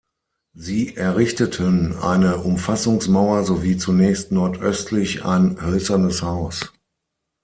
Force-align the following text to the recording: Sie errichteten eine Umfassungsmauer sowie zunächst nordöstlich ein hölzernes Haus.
Sie 0.55 0.95
errichteten 0.97 1.95
eine 1.95 2.37
Umfassungsmauer 2.37 3.43
sowie 3.43 3.77
zunächst 3.77 4.31
nordöstlich 4.31 5.25
ein 5.25 5.61
hölzernes 5.63 6.23
Haus. 6.23 6.73